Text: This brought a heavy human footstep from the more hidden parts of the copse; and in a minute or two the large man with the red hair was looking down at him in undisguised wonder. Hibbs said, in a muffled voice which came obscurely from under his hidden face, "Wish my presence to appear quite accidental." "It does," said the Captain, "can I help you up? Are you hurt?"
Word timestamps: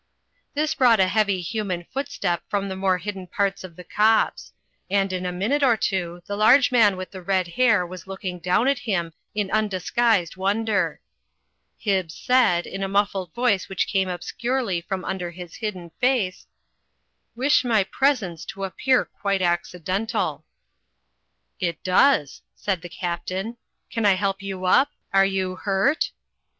This 0.55 0.73
brought 0.73 0.99
a 0.99 1.07
heavy 1.07 1.41
human 1.41 1.85
footstep 1.93 2.41
from 2.49 2.67
the 2.69 2.75
more 2.75 2.97
hidden 2.97 3.27
parts 3.27 3.63
of 3.63 3.75
the 3.75 3.83
copse; 3.83 4.51
and 4.89 5.13
in 5.13 5.27
a 5.27 5.31
minute 5.31 5.61
or 5.61 5.77
two 5.77 6.23
the 6.25 6.35
large 6.35 6.71
man 6.71 6.97
with 6.97 7.11
the 7.11 7.21
red 7.21 7.49
hair 7.49 7.85
was 7.85 8.07
looking 8.07 8.39
down 8.39 8.67
at 8.67 8.79
him 8.79 9.13
in 9.35 9.51
undisguised 9.51 10.35
wonder. 10.35 11.01
Hibbs 11.77 12.15
said, 12.15 12.65
in 12.65 12.81
a 12.81 12.87
muffled 12.87 13.31
voice 13.35 13.69
which 13.69 13.85
came 13.85 14.09
obscurely 14.09 14.81
from 14.81 15.05
under 15.05 15.29
his 15.29 15.57
hidden 15.57 15.91
face, 16.01 16.47
"Wish 17.35 17.63
my 17.63 17.83
presence 17.83 18.43
to 18.45 18.63
appear 18.63 19.05
quite 19.05 19.43
accidental." 19.43 20.43
"It 21.59 21.83
does," 21.83 22.41
said 22.55 22.81
the 22.81 22.89
Captain, 22.89 23.55
"can 23.91 24.07
I 24.07 24.13
help 24.13 24.41
you 24.41 24.65
up? 24.65 24.89
Are 25.13 25.27
you 25.27 25.57
hurt?" 25.57 26.09